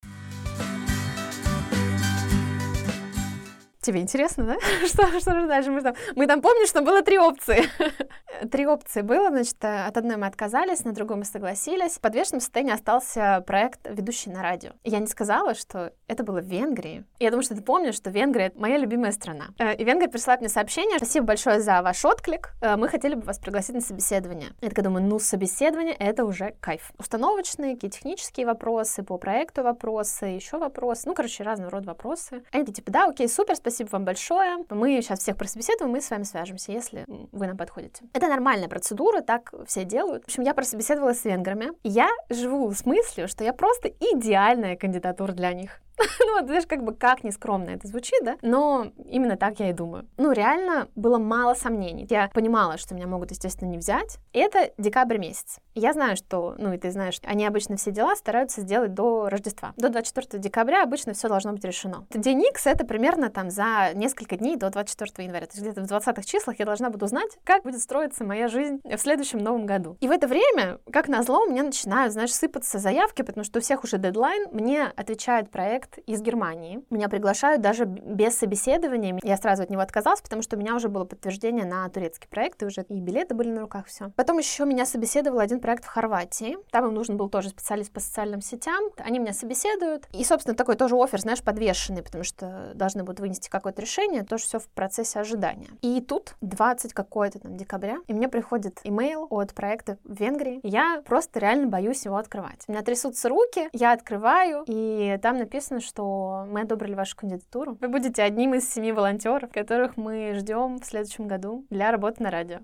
[3.82, 4.58] Тебе интересно, да?
[4.88, 5.72] что, что же дальше?
[5.72, 7.64] Мы там, мы там помним, что было три опции.
[8.52, 11.94] три опции было, значит, от одной мы отказались, на другой мы согласились.
[11.94, 14.72] В подвешенном состоянии остался проект «Ведущий на радио».
[14.84, 17.06] Я не сказала, что это было в Венгрии.
[17.20, 19.50] Я думаю, что ты помнишь, что Венгрия— это моя любимая страна.
[19.60, 20.98] Э, и Венгрия присылает мне сообщение.
[20.98, 22.54] Спасибо большое за ваш отклик.
[22.62, 24.50] Э, мы хотели бы вас пригласить на собеседование.
[24.62, 26.92] Я такая думаю, ну, собеседование— это уже кайф.
[26.98, 31.04] Установочные, какие технические вопросы, по проекту вопросы, еще вопросы.
[31.06, 32.44] Ну, короче, разного рода вопросы.
[32.52, 34.66] Они типа, да, окей, супер, спасибо вам большое.
[34.70, 38.04] Мы сейчас всех прособеседуем, мы с вами свяжемся, если вы нам подходите.
[38.14, 40.24] Это нормальная процедура, так все делают.
[40.24, 41.70] В общем, я прособеседовалась с венграми.
[41.84, 45.80] Я живу с мыслью, что я просто идеальная кандидатура для них.
[46.20, 48.38] ну, вот, знаешь, как бы как нескромно это звучит, да?
[48.42, 50.08] Но именно так я и думаю.
[50.18, 52.08] Ну, реально было мало сомнений.
[52.10, 54.18] Я понимала, что меня могут, естественно, не взять.
[54.34, 55.60] И это декабрь месяц.
[55.76, 59.74] Я знаю, что, ну, и ты знаешь, они обычно все дела стараются сделать до Рождества.
[59.78, 62.06] До 24 декабря обычно все должно быть решено.
[62.10, 65.46] День X— это примерно там за несколько дней до 24 января.
[65.48, 68.82] То есть где-то в 20-х числах я должна буду знать, как будет строиться моя жизнь
[68.84, 69.98] в следующем новом году.
[70.02, 73.62] И в это время, как назло, у меня начинают, знаешь, сыпаться заявки, потому что у
[73.62, 74.48] всех уже дедлайн.
[74.52, 76.84] Мне отвечает проект проект из Германии.
[76.90, 79.20] Меня приглашают даже без собеседования.
[79.24, 82.62] Я сразу от него отказалась, потому что у меня уже было подтверждение на турецкий проект,
[82.64, 84.12] и уже и билеты были на руках, все.
[84.16, 86.58] Потом еще меня собеседовал один проект в Хорватии.
[86.72, 88.84] Там им нужен был тоже специалист по социальным сетям.
[88.98, 90.08] Они меня собеседуют.
[90.14, 94.44] И, собственно, такой тоже офер, знаешь, подвешенный, потому что должны будут вынести какое-то решение, тоже
[94.44, 95.68] все в процессе ожидания.
[95.82, 100.60] И тут 20 какое-то там декабря, и мне приходит имейл от проекта в Венгрии.
[100.64, 102.64] Я просто реально боюсь его открывать.
[102.68, 107.78] У меня трясутся руки, я открываю, и там написано, что мы одобрили вашу кандидатуру.
[107.80, 112.32] Вы будете одним из семи волонтеров, которых мы ждем в следующем году для работы на
[112.32, 112.60] радио.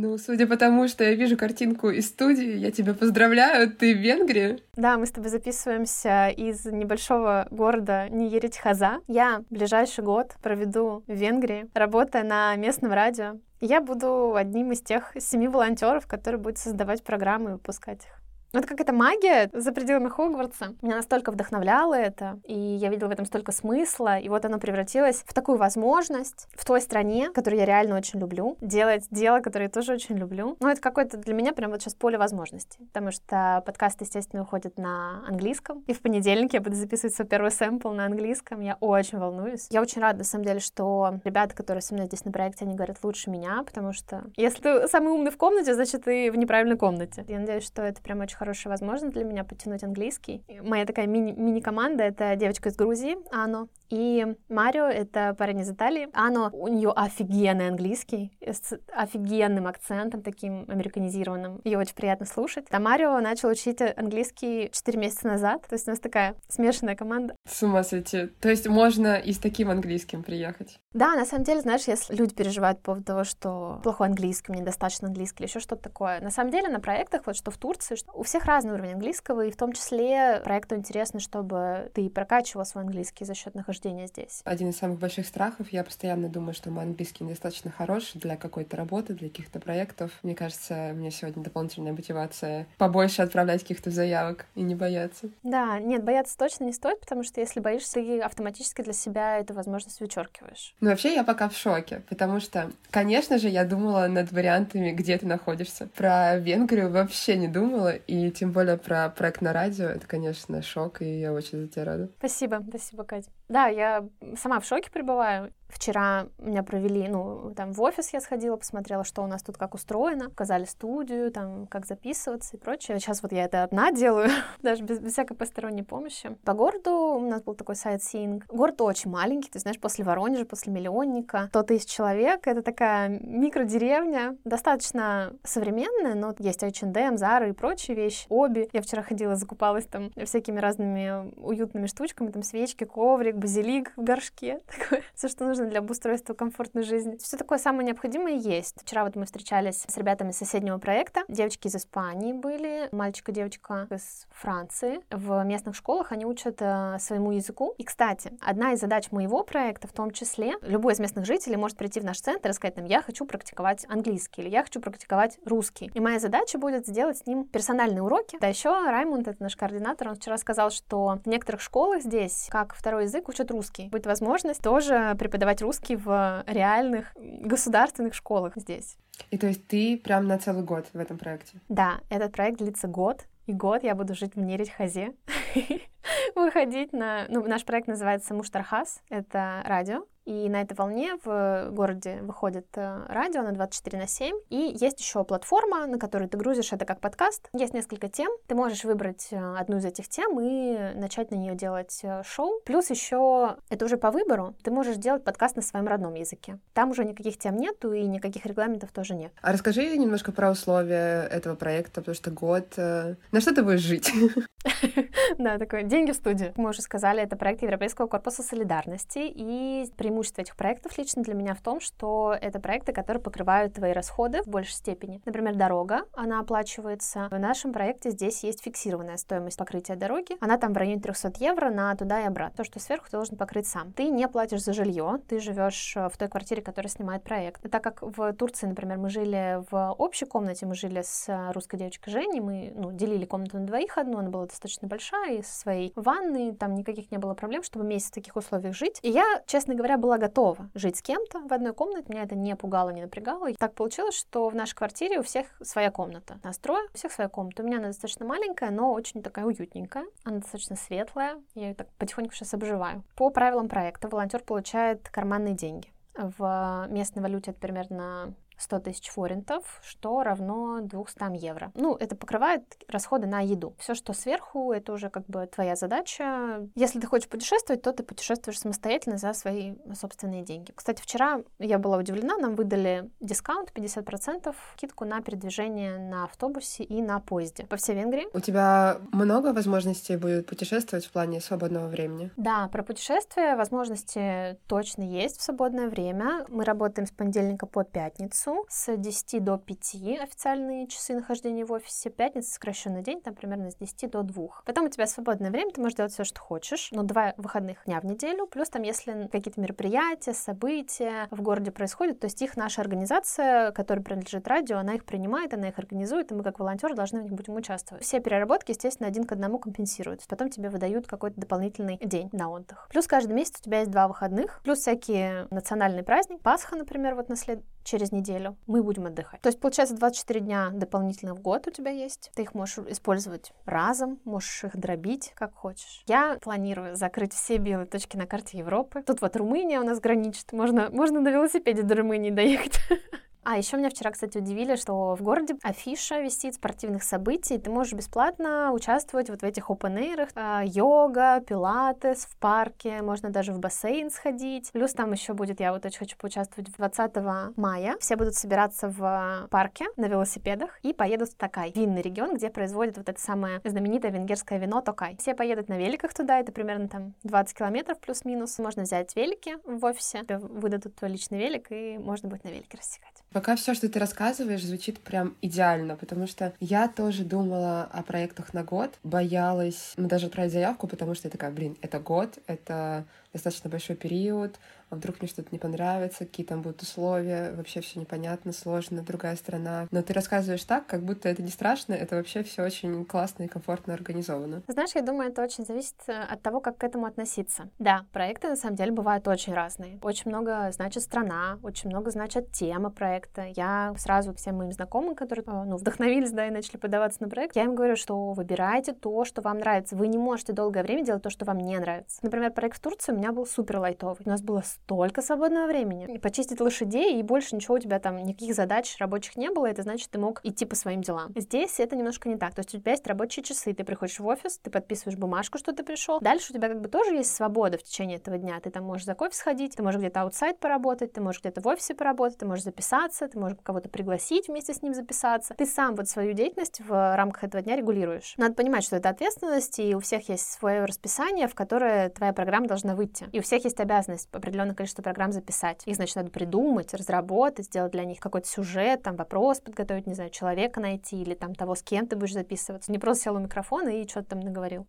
[0.00, 3.98] Ну, судя по тому, что я вижу картинку из студии, я тебя поздравляю, ты в
[3.98, 4.62] Венгрии?
[4.76, 9.00] Да, мы с тобой записываемся из небольшого города Ниеритхаза.
[9.08, 13.40] Я ближайший год проведу в Венгрии, работая на местном радио.
[13.60, 18.17] Я буду одним из тех семи волонтеров, которые будут создавать программы и выпускать их.
[18.52, 20.74] Это какая-то магия за пределами Хогвартса.
[20.80, 25.22] Меня настолько вдохновляло это, и я видела в этом столько смысла, и вот оно превратилось
[25.26, 29.70] в такую возможность в той стране, которую я реально очень люблю, делать дело, которое я
[29.70, 30.56] тоже очень люблю.
[30.60, 34.78] Ну, это какое-то для меня прям вот сейчас поле возможностей, потому что подкаст, естественно, уходит
[34.78, 39.18] на английском, и в понедельник я буду записывать свой первый сэмпл на английском, я очень
[39.18, 39.66] волнуюсь.
[39.68, 42.74] Я очень рада, на самом деле, что ребята, которые со мной здесь на проекте, они
[42.74, 46.78] говорят лучше меня, потому что если ты самый умный в комнате, значит, ты в неправильной
[46.78, 47.26] комнате.
[47.28, 50.44] Я надеюсь, что это прям очень хорошая возможность для меня подтянуть английский.
[50.62, 56.08] Моя такая мини- мини-команда— это девочка из Грузии, Ано, и Марио— это парень из Италии.
[56.12, 61.60] Ано, у нее офигенный английский, с офигенным акцентом, таким американизированным.
[61.64, 62.66] Ее очень приятно слушать.
[62.70, 67.34] А Марио начал учить английский 4 месяца назад, то есть у нас такая смешанная команда.
[67.48, 68.26] С ума сойти.
[68.40, 70.78] То есть можно и с таким английским приехать?
[70.92, 74.60] Да, на самом деле, знаешь, если люди переживают по поводу того, что плохой английский, мне
[74.60, 77.94] недостаточно английский или еще что-то такое, на самом деле на проектах, вот что в Турции,
[77.96, 82.64] что у всех разный уровень английского, и в том числе проекту интересно, чтобы ты прокачивал
[82.66, 84.42] свой английский за счет нахождения здесь.
[84.44, 88.76] Один из самых больших страхов, я постоянно думаю, что мой английский недостаточно хорош для какой-то
[88.76, 90.12] работы, для каких-то проектов.
[90.22, 95.30] Мне кажется, мне сегодня дополнительная мотивация побольше отправлять каких-то заявок и не бояться.
[95.42, 99.54] Да, нет, бояться точно не стоит, потому что если боишься, ты автоматически для себя эту
[99.54, 100.74] возможность вычеркиваешь.
[100.80, 105.16] Ну, вообще, я пока в шоке, потому что, конечно же, я думала над вариантами, где
[105.16, 105.88] ты находишься.
[105.96, 111.02] Про Венгрию вообще не думала, и тем более про проект на радио, это, конечно, шок,
[111.02, 112.10] и я очень за тебя рада.
[112.18, 113.30] Спасибо, спасибо, Катя.
[113.48, 114.06] Да, я
[114.36, 115.52] сама в шоке пребываю.
[115.68, 119.74] Вчера меня провели, ну, там в офис я сходила, посмотрела, что у нас тут как
[119.74, 122.98] устроено, показали студию, там, как записываться и прочее.
[122.98, 124.30] Сейчас вот я это одна делаю,
[124.62, 126.36] даже без, без всякой посторонней помощи.
[126.44, 128.46] По городу у нас был такой сайт-синг.
[128.46, 134.38] Город очень маленький, ты знаешь, после Воронежа, после Миллионника, 100 тысяч человек, это такая микродеревня,
[134.44, 138.70] достаточно современная, но есть H&M, Zara и прочие вещи, Оби.
[138.72, 144.60] Я вчера ходила, закупалась там всякими разными уютными штучками, там свечки, коврик, базилик в горшке,
[144.78, 147.16] такое, все, что нужно для обустройства комфортной жизни.
[147.16, 148.76] Все такое самое необходимое есть.
[148.82, 151.22] Вчера вот мы встречались с ребятами соседнего проекта.
[151.28, 155.00] Девочки из Испании были, мальчик и девочка из Франции.
[155.10, 157.74] В местных школах они учат э, своему языку.
[157.78, 161.76] И, кстати, одна из задач моего проекта в том числе, любой из местных жителей может
[161.76, 165.38] прийти в наш центр и сказать нам, я хочу практиковать английский или я хочу практиковать
[165.44, 165.90] русский.
[165.94, 168.38] И моя задача будет сделать с ним персональные уроки.
[168.40, 172.74] Да еще Раймонд, это наш координатор, он вчера сказал, что в некоторых школах здесь, как
[172.74, 173.88] второй язык, учат русский.
[173.88, 178.96] Будет возможность тоже преподавать русский в реальных государственных школах здесь.
[179.30, 181.58] И то есть ты прям на целый год в этом проекте?
[181.68, 185.14] Да, этот проект длится год, и год я буду жить в Нерехазе,
[186.34, 187.26] выходить на...
[187.28, 193.06] Ну, наш проект называется Муштархас, это радио, и на этой волне в городе выходит э,
[193.08, 194.36] радио на 24 на 7.
[194.50, 197.48] И есть еще платформа, на которую ты грузишь это как подкаст.
[197.54, 198.30] Есть несколько тем.
[198.46, 202.60] Ты можешь выбрать э, одну из этих тем и начать на нее делать э, шоу.
[202.66, 204.54] Плюс еще это уже по выбору.
[204.62, 206.58] Ты можешь делать подкаст на своем родном языке.
[206.74, 209.32] Там уже никаких тем нету и никаких регламентов тоже нет.
[209.40, 212.76] А расскажи немножко про условия этого проекта, потому что год...
[212.76, 214.12] На что ты будешь жить?
[215.38, 216.52] Да, такое деньги в студию.
[216.56, 221.34] Мы уже сказали, это проект Европейского корпуса солидарности, и преимущество преимущество этих проектов лично для
[221.34, 225.22] меня в том, что это проекты, которые покрывают твои расходы в большей степени.
[225.24, 227.28] Например, дорога, она оплачивается.
[227.30, 230.36] В нашем проекте здесь есть фиксированная стоимость покрытия дороги.
[230.40, 232.56] Она там в районе 300 евро на туда и обратно.
[232.56, 233.92] То, что сверху, ты должен покрыть сам.
[233.92, 237.70] Ты не платишь за жилье, ты живешь в той квартире, которая снимает проект.
[237.70, 242.12] Так как в Турции, например, мы жили в общей комнате, мы жили с русской девочкой
[242.12, 245.92] Женей, мы ну, делили комнату на двоих одну, она была достаточно большая, и со своей
[245.94, 248.98] ванной, там никаких не было проблем, чтобы месяц в таких условиях жить.
[249.02, 252.34] И я, честно говоря, была была готова жить с кем-то в одной комнате, меня это
[252.34, 253.50] не пугало, не напрягало.
[253.50, 256.40] И так получилось, что в нашей квартире у всех своя комната.
[256.42, 257.62] Нас трое, у всех своя комната.
[257.62, 260.06] У меня она достаточно маленькая, но очень такая уютненькая.
[260.24, 263.04] Она достаточно светлая, я ее так потихоньку сейчас обживаю.
[263.16, 265.92] По правилам проекта волонтер получает карманные деньги.
[266.14, 271.72] В местной валюте это примерно 100 тысяч форинтов, что равно 200 евро.
[271.74, 273.74] Ну, это покрывает расходы на еду.
[273.78, 276.68] Все, что сверху, это уже как бы твоя задача.
[276.74, 280.72] Если ты хочешь путешествовать, то ты путешествуешь самостоятельно за свои собственные деньги.
[280.74, 287.00] Кстати, вчера я была удивлена, нам выдали дискаунт 50%, скидку на передвижение на автобусе и
[287.00, 288.26] на поезде по всей Венгрии.
[288.32, 292.30] У тебя много возможностей будет путешествовать в плане свободного времени?
[292.36, 296.44] Да, про путешествия возможности точно есть в свободное время.
[296.48, 301.72] Мы работаем с понедельника по пятницу часу с 10 до 5 официальные часы нахождения в
[301.72, 304.48] офисе, пятница сокращенный день, там примерно с 10 до 2.
[304.64, 308.00] Потом у тебя свободное время, ты можешь делать все, что хочешь, но два выходных дня
[308.00, 312.80] в неделю, плюс там, если какие-то мероприятия, события в городе происходят, то есть их наша
[312.80, 317.20] организация, которая принадлежит радио, она их принимает, она их организует, и мы как волонтеры должны
[317.20, 318.04] в них будем участвовать.
[318.04, 320.28] Все переработки, естественно, один к одному компенсируются.
[320.28, 322.88] Потом тебе выдают какой-то дополнительный день на отдых.
[322.90, 326.40] Плюс каждый месяц у тебя есть два выходных, плюс всякие национальные праздники.
[326.40, 329.40] Пасха, например, вот на след через неделю мы будем отдыхать.
[329.40, 332.30] То есть, получается, 24 дня дополнительно в год у тебя есть.
[332.34, 336.04] Ты их можешь использовать разом, можешь их дробить, как хочешь.
[336.06, 339.02] Я планирую закрыть все белые точки на карте Европы.
[339.02, 340.52] Тут вот Румыния у нас граничит.
[340.52, 342.78] Можно, можно на велосипеде до Румынии доехать.
[343.50, 347.94] А еще меня вчера, кстати, удивили, что в городе афиша висит спортивных событий, ты можешь
[347.94, 354.10] бесплатно участвовать вот в этих open а, йога, пилатес в парке, можно даже в бассейн
[354.10, 354.70] сходить.
[354.72, 357.96] Плюс там еще будет, я вот очень хочу поучаствовать 20 мая.
[358.00, 362.98] Все будут собираться в парке на велосипедах и поедут в Такай, винный регион, где производят
[362.98, 365.16] вот это самое знаменитое венгерское вино Токай.
[365.18, 368.58] Все поедут на великах туда, это примерно там 20 километров плюс-минус.
[368.58, 373.22] Можно взять велики в офисе, выдадут твой личный велик, и можно будет на велике рассекать.
[373.38, 378.52] Пока все, что ты рассказываешь, звучит прям идеально, потому что я тоже думала о проектах
[378.52, 383.04] на год, боялась, ну, даже отправить заявку, потому что я такая, блин, это год, это
[383.32, 384.56] достаточно большой период,
[384.90, 389.36] а вдруг мне что-то не понравится, какие там будут условия, вообще все непонятно, сложно, другая
[389.36, 389.86] страна.
[389.90, 393.48] Но ты рассказываешь так, как будто это не страшно, это вообще все очень классно и
[393.48, 394.62] комфортно организовано.
[394.68, 397.68] Знаешь, я думаю, это очень зависит э, от того, как к этому относиться.
[397.78, 399.98] Да, проекты на самом деле бывают очень разные.
[400.02, 403.46] Очень много значит страна, очень много значит тема проекта.
[403.56, 407.56] Я сразу всем моим знакомым, которые э, ну, вдохновились, да, и начали подаваться на проект,
[407.56, 409.96] я им говорю, что выбирайте то, что вам нравится.
[409.96, 412.18] Вы не можете долгое время делать то, что вам не нравится.
[412.22, 414.22] Например, проект в Турции у меня был супер лайтовый.
[414.24, 416.18] У нас было столько свободного времени.
[416.18, 420.10] Почистить лошадей, и больше ничего у тебя там, никаких задач рабочих не было, это значит,
[420.10, 421.32] ты мог идти по своим делам.
[421.36, 422.54] Здесь это немножко не так.
[422.54, 425.72] То есть у тебя есть рабочие часы, ты приходишь в офис, ты подписываешь бумажку, что
[425.72, 426.20] ты пришел.
[426.20, 428.58] Дальше у тебя как бы тоже есть свобода в течение этого дня.
[428.60, 431.66] Ты там можешь за кофе сходить, ты можешь где-то аутсайд поработать, ты можешь где-то в
[431.66, 435.54] офисе поработать, ты можешь записаться, ты можешь кого-то пригласить вместе с ним записаться.
[435.54, 438.34] Ты сам вот свою деятельность в рамках этого дня регулируешь.
[438.36, 442.66] Надо понимать, что это ответственность, и у всех есть свое расписание, в которое твоя программа
[442.66, 443.28] должна выйти.
[443.32, 444.28] И у всех есть обязанность
[444.68, 445.82] определенное количество программ записать.
[445.86, 450.30] Их, значит, надо придумать, разработать, сделать для них какой-то сюжет, там вопрос подготовить, не знаю,
[450.30, 452.92] человека найти или там того, с кем ты будешь записываться.
[452.92, 454.86] Не просто сел у микрофона и что-то там наговорил.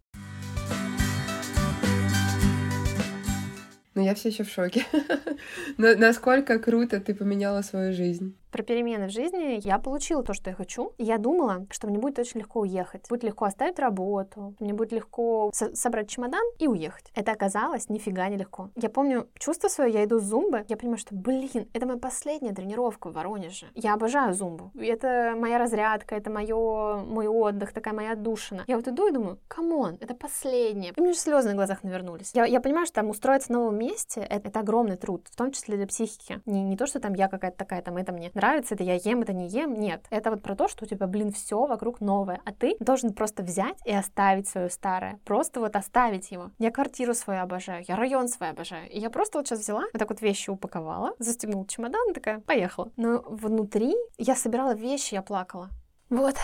[3.95, 4.85] Но я все еще в шоке.
[5.77, 10.55] Насколько круто ты поменяла свою жизнь про перемены в жизни, я получила то, что я
[10.55, 10.93] хочу.
[10.97, 13.07] Я думала, что мне будет очень легко уехать.
[13.09, 17.11] Будет легко оставить работу, мне будет легко со- собрать чемодан и уехать.
[17.15, 18.69] Это оказалось нифига не легко.
[18.75, 22.53] Я помню чувство свое, я иду с зумбы, я понимаю, что, блин, это моя последняя
[22.53, 23.67] тренировка в Воронеже.
[23.75, 24.71] Я обожаю зумбу.
[24.79, 28.63] Это моя разрядка, это мое, мой отдых, такая моя отдушина.
[28.67, 30.93] Я вот иду и думаю, come on, это последнее.
[30.95, 32.31] И у меня же слезы на глазах навернулись.
[32.33, 35.51] Я, я понимаю, что там устроиться в новом месте это, это огромный труд, в том
[35.51, 36.41] числе для психики.
[36.45, 39.21] Не, не то, что там я какая-то такая, там это мне нравится, это я ем,
[39.21, 39.73] это не ем.
[39.79, 40.05] Нет.
[40.09, 42.41] Это вот про то, что у тебя, блин, все вокруг новое.
[42.45, 45.19] А ты должен просто взять и оставить свое старое.
[45.25, 46.51] Просто вот оставить его.
[46.57, 48.89] Я квартиру свою обожаю, я район свой обожаю.
[48.89, 52.91] И я просто вот сейчас взяла, вот так вот вещи упаковала, застегнула чемодан, такая, поехала.
[52.95, 55.69] Но внутри я собирала вещи, я плакала.
[56.09, 56.35] Вот.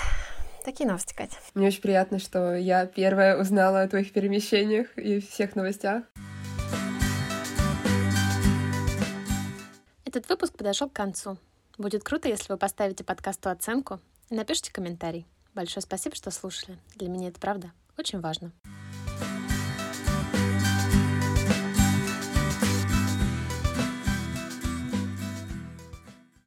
[0.65, 1.37] Такие новости, Катя.
[1.53, 6.03] Мне очень приятно, что я первая узнала о твоих перемещениях и всех новостях.
[10.03, 11.37] Этот выпуск подошел к концу.
[11.77, 13.99] Будет круто, если вы поставите подкасту оценку
[14.29, 15.27] и напишите комментарий.
[15.53, 16.77] Большое спасибо, что слушали.
[16.95, 18.51] Для меня это правда очень важно.